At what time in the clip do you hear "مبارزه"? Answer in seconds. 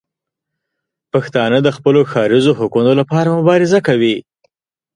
3.37-3.79